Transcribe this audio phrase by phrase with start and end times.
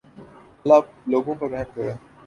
[0.65, 1.93] اللہ آپ لوگوں پر رحم کرے